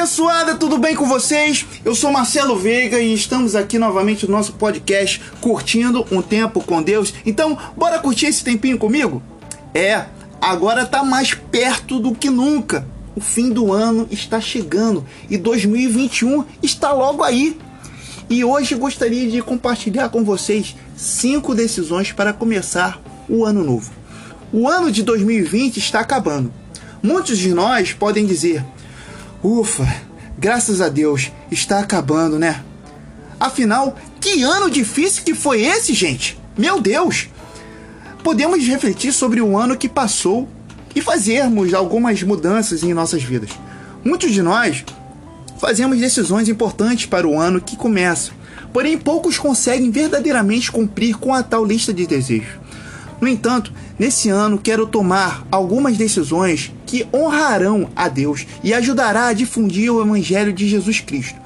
abençoada, 0.00 0.54
tudo 0.54 0.78
bem 0.78 0.96
com 0.96 1.04
vocês? 1.04 1.66
Eu 1.84 1.94
sou 1.94 2.10
Marcelo 2.10 2.56
Veiga 2.56 2.98
e 2.98 3.12
estamos 3.12 3.54
aqui 3.54 3.78
novamente 3.78 4.26
no 4.26 4.32
nosso 4.32 4.54
podcast 4.54 5.20
curtindo 5.42 6.06
um 6.10 6.22
tempo 6.22 6.64
com 6.64 6.82
Deus. 6.82 7.12
Então, 7.26 7.58
bora 7.76 7.98
curtir 7.98 8.24
esse 8.24 8.42
tempinho 8.42 8.78
comigo? 8.78 9.22
É, 9.74 10.06
agora 10.40 10.86
tá 10.86 11.04
mais 11.04 11.34
perto 11.34 11.98
do 11.98 12.14
que 12.14 12.30
nunca. 12.30 12.86
O 13.14 13.20
fim 13.20 13.50
do 13.50 13.74
ano 13.74 14.08
está 14.10 14.40
chegando 14.40 15.04
e 15.28 15.36
2021 15.36 16.46
está 16.62 16.92
logo 16.92 17.22
aí. 17.22 17.58
E 18.30 18.42
hoje 18.42 18.74
gostaria 18.76 19.30
de 19.30 19.42
compartilhar 19.42 20.08
com 20.08 20.24
vocês 20.24 20.74
cinco 20.96 21.54
decisões 21.54 22.10
para 22.10 22.32
começar 22.32 22.98
o 23.28 23.44
ano 23.44 23.62
novo. 23.62 23.92
O 24.50 24.66
ano 24.66 24.90
de 24.90 25.02
2020 25.02 25.76
está 25.76 26.00
acabando. 26.00 26.50
Muitos 27.02 27.36
de 27.36 27.52
nós 27.52 27.92
podem 27.92 28.24
dizer: 28.24 28.64
Ufa, 29.42 29.88
graças 30.38 30.82
a 30.82 30.90
Deus, 30.90 31.32
está 31.50 31.80
acabando, 31.80 32.38
né? 32.38 32.62
Afinal, 33.38 33.96
que 34.20 34.42
ano 34.42 34.70
difícil 34.70 35.24
que 35.24 35.34
foi 35.34 35.62
esse, 35.62 35.94
gente? 35.94 36.38
Meu 36.58 36.78
Deus! 36.78 37.28
Podemos 38.22 38.62
refletir 38.66 39.14
sobre 39.14 39.40
o 39.40 39.56
ano 39.56 39.78
que 39.78 39.88
passou 39.88 40.46
e 40.94 41.00
fazermos 41.00 41.72
algumas 41.72 42.22
mudanças 42.22 42.82
em 42.82 42.92
nossas 42.92 43.22
vidas. 43.22 43.48
Muitos 44.04 44.30
de 44.30 44.42
nós 44.42 44.84
fazemos 45.58 45.98
decisões 45.98 46.46
importantes 46.50 47.06
para 47.06 47.26
o 47.26 47.38
ano 47.38 47.62
que 47.62 47.76
começa, 47.76 48.32
porém 48.74 48.98
poucos 48.98 49.38
conseguem 49.38 49.90
verdadeiramente 49.90 50.70
cumprir 50.70 51.16
com 51.16 51.32
a 51.32 51.42
tal 51.42 51.64
lista 51.64 51.94
de 51.94 52.06
desejos. 52.06 52.59
No 53.20 53.28
entanto, 53.28 53.72
nesse 53.98 54.30
ano 54.30 54.58
quero 54.58 54.86
tomar 54.86 55.46
algumas 55.50 55.96
decisões 55.96 56.72
que 56.86 57.06
honrarão 57.12 57.90
a 57.94 58.08
Deus 58.08 58.46
e 58.64 58.72
ajudará 58.72 59.26
a 59.26 59.32
difundir 59.32 59.92
o 59.92 60.00
evangelho 60.00 60.52
de 60.52 60.66
Jesus 60.66 61.00
Cristo. 61.00 61.38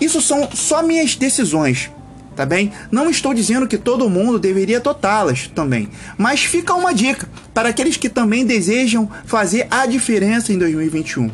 Isso 0.00 0.20
são 0.20 0.48
só 0.52 0.82
minhas 0.82 1.14
decisões, 1.14 1.90
tá 2.34 2.44
bem? 2.44 2.72
Não 2.90 3.08
estou 3.08 3.32
dizendo 3.32 3.68
que 3.68 3.78
todo 3.78 4.10
mundo 4.10 4.38
deveria 4.38 4.80
totá-las 4.80 5.48
também, 5.54 5.88
mas 6.16 6.44
fica 6.44 6.74
uma 6.74 6.92
dica 6.92 7.28
para 7.54 7.68
aqueles 7.68 7.96
que 7.96 8.08
também 8.08 8.44
desejam 8.44 9.08
fazer 9.24 9.66
a 9.70 9.86
diferença 9.86 10.52
em 10.52 10.58
2021. 10.58 11.30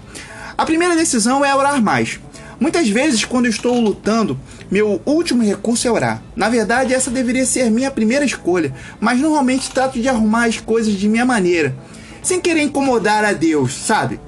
A 0.56 0.64
primeira 0.64 0.94
decisão 0.94 1.44
é 1.44 1.54
orar 1.54 1.82
mais. 1.82 2.20
Muitas 2.60 2.88
vezes, 2.88 3.24
quando 3.24 3.46
estou 3.46 3.80
lutando, 3.80 4.38
meu 4.70 5.00
último 5.04 5.42
recurso 5.42 5.86
é 5.86 5.90
orar. 5.90 6.22
Na 6.34 6.48
verdade, 6.48 6.94
essa 6.94 7.10
deveria 7.10 7.46
ser 7.46 7.70
minha 7.70 7.90
primeira 7.90 8.24
escolha, 8.24 8.74
mas 9.00 9.20
normalmente 9.20 9.70
trato 9.70 10.00
de 10.00 10.08
arrumar 10.08 10.46
as 10.46 10.58
coisas 10.58 10.94
de 10.94 11.08
minha 11.08 11.24
maneira, 11.24 11.74
sem 12.22 12.40
querer 12.40 12.62
incomodar 12.62 13.24
a 13.24 13.32
Deus, 13.32 13.74
sabe? 13.74 14.20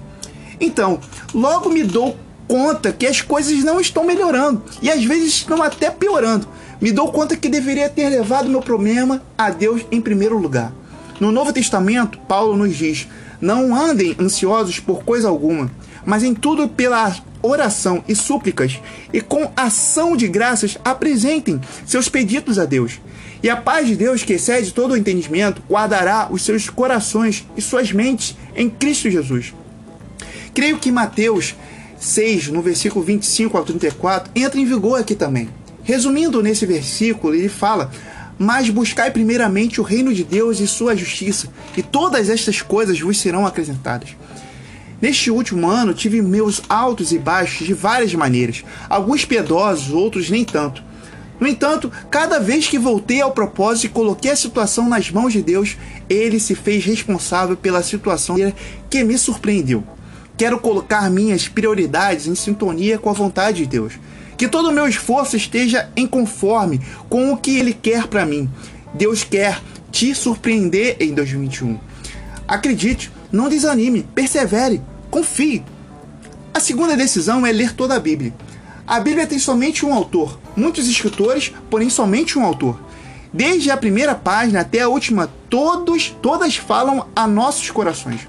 Então, 0.61 1.01
logo 1.35 1.69
me 1.69 1.83
dou 1.83 2.17
conta 2.47 2.93
que 2.93 3.07
as 3.07 3.21
coisas 3.21 3.65
não 3.65 3.81
estão 3.81 4.05
melhorando 4.05 4.63
e 4.81 4.91
às 4.91 5.05
vezes 5.05 5.35
estão 5.35 5.63
até 5.63 5.91
piorando. 5.91 6.47
Me 6.81 6.93
dou 6.93 7.11
conta 7.11 7.37
que 7.37 7.49
deveria 7.49 7.89
ter 7.89 8.09
levado 8.09 8.49
meu 8.49 8.61
problema 8.61 9.23
a 9.37 9.51
Deus 9.51 9.83
em 9.91 10.01
primeiro 10.01 10.39
lugar. 10.39 10.73
No 11.19 11.33
Novo 11.33 11.53
Testamento, 11.53 12.19
Paulo 12.29 12.57
nos 12.57 12.77
diz: 12.77 13.09
Não 13.41 13.75
andem 13.75 14.15
ansiosos 14.21 14.79
por 14.79 15.03
coisa 15.03 15.29
alguma, 15.29 15.71
mas 16.05 16.23
em 16.23 16.35
tudo 16.35 16.69
pela 16.69 17.15
oração 17.47 18.03
e 18.09 18.15
súplicas, 18.15 18.81
e 19.13 19.21
com 19.21 19.51
ação 19.57 20.17
de 20.17 20.29
graças 20.29 20.77
apresentem 20.85 21.61
seus 21.87 22.09
pedidos 22.09 22.59
a 22.59 22.65
Deus. 22.65 23.01
E 23.43 23.51
a 23.51 23.57
paz 23.57 23.87
de 23.87 23.95
Deus, 23.95 24.23
que 24.23 24.33
excede 24.33 24.73
todo 24.73 24.93
o 24.93 24.97
entendimento, 24.97 25.63
guardará 25.69 26.29
os 26.31 26.43
seus 26.43 26.69
corações 26.69 27.47
e 27.57 27.61
suas 27.61 27.93
mentes 27.93 28.37
em 28.57 28.69
Cristo 28.69 29.11
Jesus. 29.11 29.55
Creio 30.55 30.79
que 30.79 30.91
Mateus 30.91 31.55
6, 31.99 32.49
no 32.49 32.63
versículo 32.63 33.05
25 33.05 33.57
ao 33.57 33.65
34, 33.65 34.31
entra 34.35 34.59
em 34.59 34.65
vigor 34.65 35.01
aqui 35.01 35.15
também. 35.15 35.49
Resumindo 35.83 36.43
nesse 36.43 36.67
versículo, 36.67 37.35
ele 37.35 37.49
fala: 37.49 37.91
Mas 38.39 38.71
buscai 38.71 39.11
primeiramente 39.11 39.81
o 39.81 39.85
reino 39.85 40.13
de 40.13 40.25
Deus 40.25 40.59
e 40.59 40.67
sua 40.67 40.97
justiça, 40.97 41.49
e 41.77 41.83
todas 41.83 42.29
estas 42.29 42.63
coisas 42.63 42.99
vos 42.99 43.19
serão 43.19 43.47
acrescentadas. 43.47 44.17
Neste 45.01 45.31
último 45.31 45.69
ano, 45.69 45.93
tive 45.93 46.23
meus 46.23 46.63
altos 46.69 47.13
e 47.13 47.19
baixos 47.19 47.67
de 47.67 47.75
várias 47.75 48.15
maneiras, 48.15 48.65
alguns 48.89 49.25
piedosos, 49.25 49.93
outros 49.93 50.31
nem 50.31 50.45
tanto. 50.45 50.83
No 51.39 51.47
entanto, 51.47 51.93
cada 52.11 52.39
vez 52.39 52.67
que 52.67 52.79
voltei 52.79 53.21
ao 53.21 53.31
propósito 53.31 53.87
e 53.87 53.91
coloquei 53.91 54.31
a 54.31 54.37
situação 54.37 54.89
nas 54.89 55.11
mãos 55.11 55.35
de 55.35 55.43
Deus, 55.43 55.77
ele 56.09 56.41
se 56.41 56.55
fez 56.55 56.85
responsável 56.85 57.57
pela 57.57 57.83
situação 57.83 58.37
que 58.89 59.05
me 59.05 59.19
surpreendeu. 59.19 59.85
Quero 60.37 60.59
colocar 60.59 61.11
minhas 61.11 61.47
prioridades 61.47 62.27
em 62.27 62.35
sintonia 62.35 62.99
com 62.99 63.11
a 63.11 63.15
vontade 63.15 63.59
de 63.59 63.67
Deus. 63.67 63.95
Que 64.37 64.49
todo 64.49 64.69
o 64.69 64.73
meu 64.73 64.87
esforço 64.87 65.37
esteja 65.37 65.91
em 65.97 66.07
conforme 66.07 66.81
com 67.09 67.33
o 67.33 67.37
que 67.37 67.59
Ele 67.59 67.73
quer 67.73 68.07
para 68.07 68.27
mim. 68.27 68.49
Deus 68.95 69.25
quer 69.25 69.61
te 69.91 70.15
surpreender 70.15 70.97
em 71.01 71.15
2021. 71.15 71.79
Acredite, 72.47 73.11
não 73.31 73.49
desanime, 73.49 74.07
persevere, 74.15 74.83
confie. 75.11 75.65
A 76.53 76.61
segunda 76.61 76.97
decisão 76.97 77.45
é 77.45 77.53
ler 77.53 77.75
toda 77.75 77.95
a 77.95 78.01
Bíblia. 78.01 78.35
A 78.87 79.01
Bíblia 79.01 79.27
tem 79.27 79.39
somente 79.39 79.85
um 79.85 79.93
autor, 79.93 80.39
muitos 80.57 80.89
escritores, 80.89 81.53
porém 81.69 81.91
somente 81.91 82.39
um 82.39 82.45
autor. 82.45 82.81
Desde 83.33 83.71
a 83.71 83.77
primeira 83.77 84.15
página 84.15 84.61
até 84.61 84.81
a 84.81 84.89
última, 84.89 85.31
todos, 85.51 86.17
todas 86.23 86.57
falam 86.57 87.07
a 87.15 87.27
nossos 87.27 87.71
corações. 87.71 88.21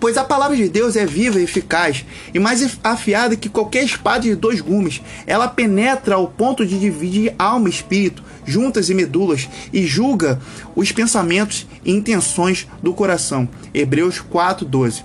Pois 0.00 0.16
a 0.16 0.24
palavra 0.24 0.56
de 0.56 0.68
Deus 0.68 0.96
é 0.96 1.06
viva 1.06 1.38
e 1.38 1.44
eficaz, 1.44 2.04
e 2.32 2.38
mais 2.38 2.78
afiada 2.82 3.36
que 3.36 3.48
qualquer 3.48 3.84
espada 3.84 4.20
de 4.20 4.34
dois 4.34 4.60
gumes. 4.60 5.00
Ela 5.26 5.46
penetra 5.46 6.16
ao 6.16 6.26
ponto 6.26 6.66
de 6.66 6.80
dividir 6.80 7.34
alma 7.38 7.68
e 7.68 7.70
espírito, 7.70 8.22
juntas 8.44 8.90
e 8.90 8.94
medulas, 8.94 9.48
e 9.72 9.86
julga 9.86 10.40
os 10.74 10.92
pensamentos 10.92 11.66
e 11.84 11.92
intenções 11.92 12.66
do 12.82 12.92
coração. 12.92 13.48
Hebreus 13.72 14.20
4:12. 14.20 15.02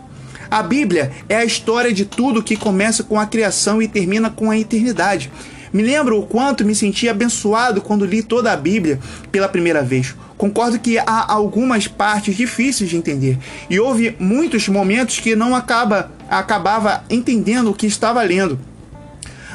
A 0.49 0.63
Bíblia 0.63 1.11
é 1.27 1.35
a 1.35 1.45
história 1.45 1.93
de 1.93 2.05
tudo 2.05 2.41
que 2.41 2.57
começa 2.57 3.03
com 3.03 3.19
a 3.19 3.27
criação 3.27 3.81
e 3.81 3.87
termina 3.87 4.29
com 4.31 4.49
a 4.49 4.57
eternidade. 4.57 5.31
Me 5.71 5.83
lembro 5.83 6.17
o 6.17 6.25
quanto 6.25 6.65
me 6.65 6.73
senti 6.73 7.07
abençoado 7.07 7.81
quando 7.81 8.05
li 8.05 8.23
toda 8.23 8.51
a 8.51 8.57
Bíblia 8.57 8.99
pela 9.31 9.47
primeira 9.47 9.83
vez. 9.83 10.15
Concordo 10.35 10.79
que 10.79 10.97
há 10.97 11.31
algumas 11.31 11.87
partes 11.87 12.35
difíceis 12.35 12.89
de 12.89 12.97
entender 12.97 13.37
e 13.69 13.79
houve 13.79 14.15
muitos 14.19 14.67
momentos 14.67 15.19
que 15.19 15.35
não 15.35 15.53
acaba, 15.53 16.11
acabava 16.29 17.03
entendendo 17.09 17.69
o 17.69 17.73
que 17.73 17.85
estava 17.85 18.23
lendo. 18.23 18.59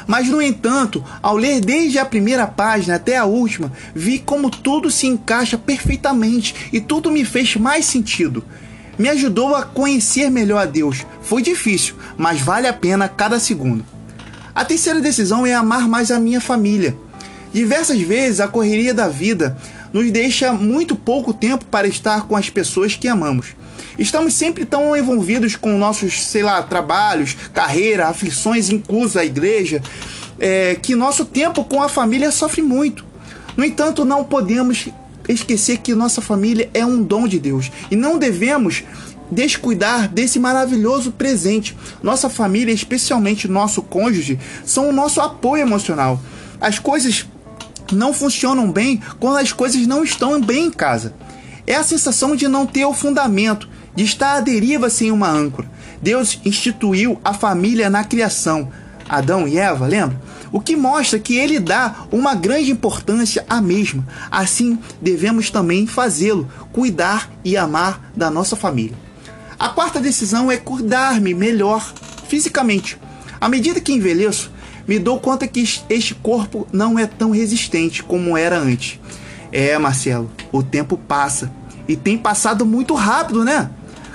Mas, 0.07 0.27
no 0.27 0.41
entanto, 0.41 1.03
ao 1.21 1.35
ler 1.35 1.59
desde 1.59 1.97
a 1.97 2.05
primeira 2.05 2.45
página 2.45 2.95
até 2.95 3.17
a 3.17 3.25
última, 3.25 3.71
vi 3.93 4.19
como 4.19 4.49
tudo 4.49 4.91
se 4.91 5.07
encaixa 5.07 5.57
perfeitamente 5.57 6.69
e 6.71 6.79
tudo 6.79 7.11
me 7.11 7.25
fez 7.25 7.55
mais 7.55 7.85
sentido. 7.85 8.43
Me 8.97 9.09
ajudou 9.09 9.55
a 9.55 9.63
conhecer 9.63 10.29
melhor 10.29 10.61
a 10.61 10.65
Deus. 10.65 11.05
Foi 11.21 11.41
difícil, 11.41 11.95
mas 12.17 12.39
vale 12.39 12.67
a 12.67 12.73
pena 12.73 13.09
cada 13.09 13.39
segundo. 13.39 13.85
A 14.53 14.63
terceira 14.63 15.01
decisão 15.01 15.45
é 15.45 15.53
amar 15.53 15.87
mais 15.87 16.11
a 16.11 16.19
minha 16.19 16.39
família. 16.39 16.95
Diversas 17.53 17.99
vezes 17.99 18.39
a 18.39 18.47
correria 18.47 18.93
da 18.93 19.07
vida 19.07 19.57
nos 19.95 20.11
deixa 20.11 20.51
muito 20.51 20.93
pouco 20.93 21.33
tempo 21.33 21.63
para 21.63 21.87
estar 21.87 22.27
com 22.27 22.35
as 22.35 22.49
pessoas 22.49 22.97
que 22.97 23.07
amamos. 23.07 23.55
Estamos 23.97 24.33
sempre 24.33 24.65
tão 24.65 24.93
envolvidos 24.93 25.55
com 25.55 25.77
nossos, 25.77 26.21
sei 26.21 26.43
lá, 26.43 26.61
trabalhos, 26.61 27.37
carreira, 27.53 28.09
aflições, 28.09 28.69
inclusa 28.69 29.21
a 29.21 29.25
igreja, 29.25 29.81
é, 30.37 30.75
que 30.75 30.95
nosso 30.95 31.23
tempo 31.23 31.63
com 31.63 31.81
a 31.81 31.87
família 31.87 32.29
sofre 32.29 32.61
muito. 32.61 33.05
No 33.55 33.63
entanto, 33.63 34.03
não 34.03 34.25
podemos 34.25 34.89
esquecer 35.29 35.77
que 35.77 35.95
nossa 35.95 36.21
família 36.21 36.69
é 36.73 36.85
um 36.85 37.01
dom 37.01 37.25
de 37.25 37.39
Deus 37.39 37.71
e 37.89 37.95
não 37.95 38.19
devemos 38.19 38.83
descuidar 39.31 40.09
desse 40.09 40.39
maravilhoso 40.39 41.13
presente. 41.13 41.73
Nossa 42.03 42.29
família, 42.29 42.73
especialmente 42.73 43.47
nosso 43.47 43.81
cônjuge, 43.81 44.37
são 44.65 44.89
o 44.89 44.91
nosso 44.91 45.21
apoio 45.21 45.61
emocional. 45.61 46.19
As 46.59 46.79
coisas 46.79 47.25
não 47.91 48.13
funcionam 48.13 48.71
bem 48.71 49.01
quando 49.19 49.37
as 49.37 49.51
coisas 49.51 49.85
não 49.85 50.03
estão 50.03 50.41
bem 50.41 50.67
em 50.67 50.71
casa. 50.71 51.13
É 51.67 51.75
a 51.75 51.83
sensação 51.83 52.35
de 52.35 52.47
não 52.47 52.65
ter 52.65 52.85
o 52.85 52.93
fundamento, 52.93 53.67
de 53.95 54.03
estar 54.03 54.35
à 54.35 54.39
deriva 54.39 54.89
sem 54.89 55.11
uma 55.11 55.29
âncora. 55.29 55.69
Deus 56.01 56.39
instituiu 56.45 57.19
a 57.23 57.33
família 57.33 57.89
na 57.89 58.03
criação. 58.03 58.69
Adão 59.07 59.47
e 59.47 59.57
Eva, 59.57 59.87
lembra? 59.87 60.19
O 60.51 60.59
que 60.59 60.75
mostra 60.75 61.19
que 61.19 61.35
ele 61.35 61.59
dá 61.59 62.05
uma 62.11 62.33
grande 62.33 62.71
importância 62.71 63.45
à 63.49 63.61
mesma. 63.61 64.05
Assim, 64.31 64.79
devemos 65.01 65.49
também 65.49 65.85
fazê-lo, 65.85 66.49
cuidar 66.71 67.29
e 67.43 67.57
amar 67.57 68.11
da 68.15 68.29
nossa 68.29 68.55
família. 68.55 68.97
A 69.57 69.69
quarta 69.69 69.99
decisão 69.99 70.51
é 70.51 70.57
cuidar-me 70.57 71.33
melhor 71.33 71.93
fisicamente. 72.27 72.97
À 73.39 73.47
medida 73.47 73.79
que 73.79 73.93
envelheço, 73.93 74.51
me 74.87 74.99
dou 74.99 75.19
conta 75.19 75.47
que 75.47 75.63
este 75.89 76.15
corpo 76.15 76.67
não 76.71 76.97
é 76.99 77.05
tão 77.05 77.31
resistente 77.31 78.03
como 78.03 78.37
era 78.37 78.57
antes. 78.57 78.99
É, 79.51 79.77
Marcelo, 79.77 80.29
o 80.51 80.61
tempo 80.61 80.97
passa 80.97 81.51
e 81.87 81.95
tem 81.95 82.17
passado 82.17 82.65
muito 82.65 82.93
rápido, 82.93 83.43
né? 83.43 83.69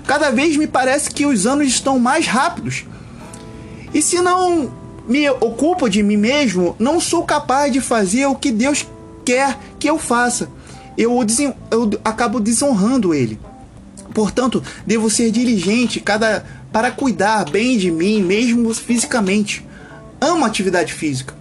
Cada 0.07 0.31
vez 0.31 0.57
me 0.57 0.67
parece 0.67 1.11
que 1.11 1.27
os 1.27 1.47
anos 1.47 1.69
estão 1.69 1.99
mais 1.99 2.27
rápidos. 2.27 2.85
E 3.93 4.03
se 4.03 4.21
não 4.21 4.73
me 5.09 5.29
ocupo 5.29 5.89
de 5.89 6.03
mim 6.03 6.17
mesmo, 6.17 6.77
não 6.79 7.01
sou 7.01 7.25
capaz 7.25 7.73
de 7.73 7.81
fazer 7.81 8.27
o 8.27 8.35
que 8.35 8.53
Deus 8.53 8.87
quer 9.25 9.59
que 9.79 9.89
eu 9.89 9.99
faça. 9.99 10.49
Eu, 10.97 11.19
eu 11.71 11.91
acabo 12.05 12.39
desonrando 12.39 13.15
Ele. 13.15 13.39
Portanto, 14.13 14.63
devo 14.87 15.09
ser 15.09 15.31
diligente 15.31 16.01
cada 16.01 16.45
para 16.73 16.91
cuidar 16.91 17.49
bem 17.49 17.77
de 17.77 17.91
mim, 17.91 18.23
mesmo 18.23 18.73
fisicamente. 18.75 19.65
Amo 20.21 20.45
atividade 20.45 20.93
física. 20.93 21.35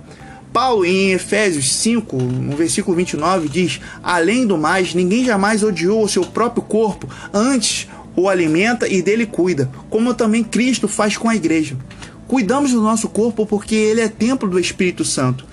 Paulo, 0.54 0.86
em 0.86 1.12
Efésios 1.12 1.72
5, 1.74 2.16
no 2.16 2.56
versículo 2.56 2.96
29, 2.96 3.48
diz: 3.50 3.80
Além 4.02 4.48
do 4.48 4.58
mais, 4.58 4.96
ninguém 4.96 5.26
jamais 5.26 5.64
odiou 5.64 6.04
o 6.04 6.10
seu 6.10 6.24
próprio 6.24 6.64
corpo, 6.64 7.08
antes 7.34 7.88
o 8.16 8.28
alimenta 8.28 8.88
e 8.88 9.02
dele 9.02 9.26
cuida, 9.26 9.70
como 9.90 10.14
também 10.14 10.44
Cristo 10.44 10.88
faz 10.88 11.16
com 11.18 11.30
a 11.30 11.36
igreja. 11.36 11.78
Cuidamos 12.28 12.72
do 12.72 12.81
nosso 12.81 13.10
corpo 13.10 13.46
porque 13.46 13.76
ele 13.76 14.02
é 14.02 14.08
templo 14.08 14.50
do 14.50 14.60
Espírito 14.60 15.04
Santo. 15.04 15.46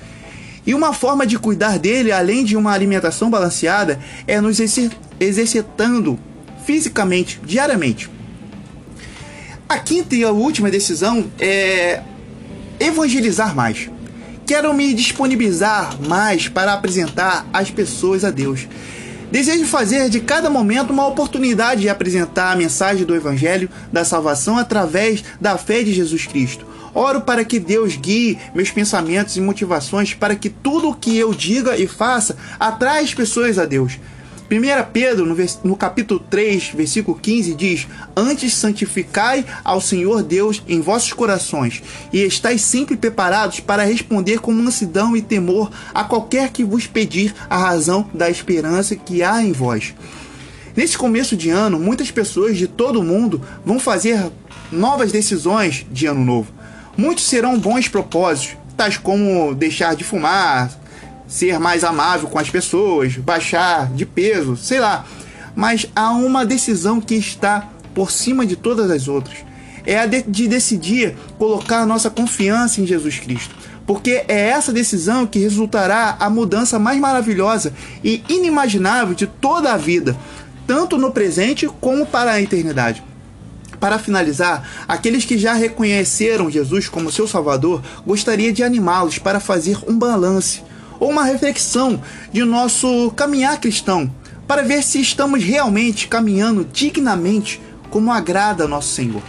E 0.67 0.75
uma 0.75 0.93
forma 0.93 1.26
de 1.26 1.38
cuidar 1.38 1.78
dele, 1.78 2.11
além 2.11 2.44
de 2.44 2.56
uma 2.56 2.73
alimentação 2.73 3.31
balanceada, 3.31 4.00
é 4.26 4.40
nos 4.40 4.58
exercitando 5.20 6.19
fisicamente, 6.64 7.40
diariamente. 7.44 8.11
A 9.69 9.78
quinta 9.78 10.17
e 10.17 10.25
a 10.25 10.32
última 10.32 10.70
decisão 10.70 11.26
é 11.38 12.02
evangelizar 12.87 13.55
mais. 13.55 13.91
Quero 14.47 14.73
me 14.73 14.94
disponibilizar 14.94 16.00
mais 16.06 16.49
para 16.49 16.73
apresentar 16.73 17.47
as 17.53 17.71
pessoas 17.71 18.25
a 18.25 18.31
Deus. 18.31 18.69
Desejo 19.31 19.67
fazer 19.67 20.09
de 20.09 20.21
cada 20.21 20.49
momento 20.49 20.93
uma 20.93 21.06
oportunidade 21.06 21.81
de 21.81 21.88
apresentar 21.88 22.53
a 22.53 22.56
mensagem 22.56 23.05
do 23.05 23.15
Evangelho 23.15 23.69
da 23.93 24.05
salvação 24.05 24.56
através 24.56 25.25
da 25.41 25.59
fé 25.59 25.83
de 25.83 25.93
Jesus 25.93 26.27
Cristo. 26.27 26.65
Oro 26.94 27.21
para 27.21 27.44
que 27.44 27.59
Deus 27.59 27.97
guie 27.97 28.38
meus 28.55 28.71
pensamentos 28.71 29.37
e 29.37 29.41
motivações 29.41 30.15
para 30.15 30.37
que 30.37 30.49
tudo 30.49 30.91
o 30.91 30.94
que 30.94 31.19
eu 31.19 31.35
diga 31.35 31.77
e 31.77 31.88
faça 31.88 32.37
atraia 32.59 33.03
as 33.03 33.12
pessoas 33.12 33.59
a 33.59 33.67
Deus. 33.67 33.99
1 34.48 34.93
Pedro, 34.93 35.26
no, 35.26 35.37
no, 35.64 35.76
capítulo 35.76 36.20
3, 36.31 36.70
versículo 36.75 37.19
15, 37.19 37.54
diz: 37.54 37.88
Antes 38.16 38.54
santificai 38.54 39.44
ao 39.64 39.81
Senhor 39.81 40.22
Deus 40.22 40.62
em 40.69 40.81
vossos 40.81 41.12
corações, 41.12 41.82
e 42.12 42.22
estáis 42.22 42.62
sempre 42.62 42.96
preparados 42.96 43.58
para 43.58 43.84
responder 43.84 44.38
com 44.38 44.52
mansidão 44.52 45.16
e 45.16 45.22
temor 45.22 45.70
a 45.93 46.04
qualquer 46.04 46.50
que 46.50 46.62
vos 46.62 46.87
pedir 46.87 47.34
a 47.50 47.56
razão 47.56 48.08
da 48.14 48.31
esperança 48.31 48.94
que 48.94 49.20
há 49.20 49.43
em 49.43 49.50
vós. 49.50 49.94
Nesse 50.76 50.96
começo 50.96 51.37
de 51.37 51.50
ano, 51.50 51.81
muitas 51.81 52.12
pessoas 52.12 52.56
de 52.56 52.69
todo 52.69 53.00
o 53.00 53.04
mundo 53.04 53.42
vão 53.64 53.81
fazer 53.81 54.31
novas 54.70 55.10
decisões 55.10 55.84
de 55.90 56.06
ano 56.06 56.25
novo. 56.25 56.52
Muitos 56.96 57.26
serão 57.28 57.58
bons 57.58 57.88
propósitos, 57.88 58.56
tais 58.76 58.96
como 58.96 59.54
deixar 59.54 59.96
de 59.96 60.04
fumar, 60.04 60.70
ser 61.26 61.58
mais 61.58 61.84
amável 61.84 62.28
com 62.28 62.38
as 62.38 62.50
pessoas, 62.50 63.17
baixar 63.17 63.93
de 63.93 64.06
peso, 64.06 64.56
sei 64.56 64.81
lá. 64.81 65.05
Mas 65.55 65.87
há 65.94 66.11
uma 66.11 66.44
decisão 66.44 67.00
que 67.00 67.14
está 67.14 67.69
por 67.94 68.11
cima 68.11 68.44
de 68.46 68.56
todas 68.56 68.90
as 68.90 69.08
outras. 69.08 69.38
É 69.84 69.99
a 69.99 70.06
de, 70.06 70.23
de 70.23 70.49
decidir 70.49 71.17
colocar 71.38 71.87
nossa 71.87 72.11
confiança 72.11 72.81
em 72.81 72.87
Jesus 72.87 73.19
Cristo. 73.19 73.55
Porque 73.87 74.25
é 74.26 74.49
essa 74.49 74.73
decisão 74.73 75.26
que 75.26 75.38
resultará 75.38 76.17
a 76.19 76.28
mudança 76.28 76.78
mais 76.78 76.99
maravilhosa 76.99 77.73
e 78.02 78.23
inimaginável 78.28 79.14
de 79.14 79.26
toda 79.26 79.73
a 79.73 79.76
vida, 79.76 80.17
tanto 80.67 80.99
no 80.99 81.12
presente 81.12 81.69
como 81.81 82.05
para 82.05 82.32
a 82.32 82.43
eternidade. 82.43 83.02
Para 83.78 83.99
finalizar, 83.99 84.69
aqueles 84.88 85.25
que 85.25 85.38
já 85.38 85.52
reconheceram 85.52 86.50
Jesus 86.50 86.88
como 86.88 87.12
seu 87.12 87.28
Salvador, 87.28 87.81
gostaria 88.05 88.52
de 88.52 88.64
animá-los 88.64 89.19
para 89.19 89.38
fazer 89.38 89.78
um 89.87 89.96
balance 89.96 90.62
ou 90.98 91.10
uma 91.10 91.25
reflexão 91.25 92.00
de 92.32 92.44
nosso 92.44 93.10
caminhar 93.16 93.60
cristão, 93.60 94.10
para 94.46 94.62
ver 94.62 94.82
se 94.82 95.00
estamos 95.00 95.43
realmente 95.43 96.08
caminhando 96.08 96.64
dignamente 96.64 97.60
como 97.90 98.12
agrada 98.12 98.69
nosso 98.69 98.94
Senhor. 98.94 99.22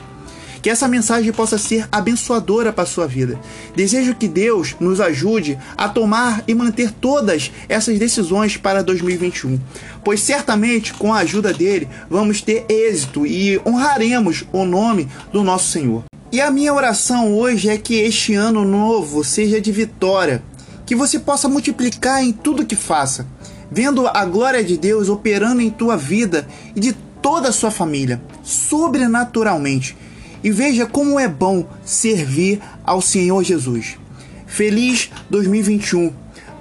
Que 0.61 0.69
essa 0.69 0.87
mensagem 0.87 1.31
possa 1.31 1.57
ser 1.57 1.87
abençoadora 1.91 2.73
para 2.73 2.83
a 2.83 2.87
sua 2.87 3.07
vida. 3.07 3.39
Desejo 3.75 4.15
que 4.15 4.27
Deus 4.27 4.75
nos 4.79 4.99
ajude 4.99 5.57
a 5.77 5.87
tomar 5.87 6.43
e 6.47 6.53
manter 6.53 6.91
todas 6.91 7.51
essas 7.69 7.97
decisões 7.97 8.57
para 8.57 8.83
2021, 8.83 9.59
pois 10.03 10.19
certamente 10.19 10.93
com 10.93 11.13
a 11.13 11.19
ajuda 11.19 11.53
dele 11.53 11.87
vamos 12.09 12.41
ter 12.41 12.65
êxito 12.67 13.25
e 13.25 13.59
honraremos 13.65 14.43
o 14.51 14.65
nome 14.65 15.07
do 15.31 15.43
nosso 15.43 15.71
Senhor. 15.71 16.03
E 16.29 16.41
a 16.41 16.51
minha 16.51 16.73
oração 16.73 17.33
hoje 17.33 17.69
é 17.69 17.77
que 17.77 17.95
este 17.95 18.33
ano 18.33 18.65
novo 18.65 19.23
seja 19.23 19.61
de 19.61 19.71
vitória 19.71 20.43
que 20.87 20.95
você 20.95 21.19
possa 21.19 21.49
multiplicar 21.49 22.23
em 22.23 22.31
tudo 22.31 22.65
que 22.65 22.75
faça, 22.75 23.27
vendo 23.69 24.07
a 24.07 24.25
glória 24.25 24.63
de 24.63 24.77
Deus 24.77 25.09
operando 25.09 25.61
em 25.61 25.69
tua 25.69 25.97
vida 25.97 26.47
e 26.73 26.79
de 26.79 26.93
toda 27.21 27.49
a 27.49 27.51
sua 27.51 27.69
família, 27.69 28.21
sobrenaturalmente. 28.41 29.97
E 30.41 30.49
veja 30.49 30.85
como 30.85 31.19
é 31.19 31.27
bom 31.27 31.67
servir 31.83 32.61
ao 32.85 33.01
Senhor 33.01 33.43
Jesus. 33.43 33.97
Feliz 34.45 35.11
2021. 35.29 36.13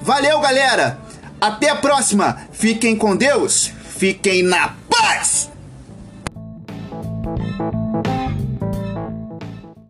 Valeu, 0.02 0.40
galera! 0.40 0.98
Até 1.40 1.70
a 1.70 1.76
próxima! 1.76 2.36
Fiquem 2.50 2.96
com 2.96 3.14
Deus, 3.14 3.70
fiquem 3.96 4.42
na 4.42 4.74
paz! 4.90 5.55